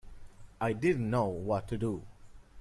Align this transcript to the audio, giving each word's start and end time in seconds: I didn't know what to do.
I 0.59 0.73
didn't 0.73 1.11
know 1.11 1.27
what 1.27 1.67
to 1.67 1.77
do. 1.77 2.01